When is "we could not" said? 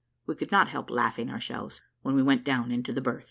0.25-0.69